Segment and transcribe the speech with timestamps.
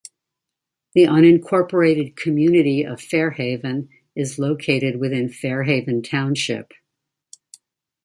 [0.95, 6.71] The unincorporated community of Fairhaven is located within Fair Haven Township.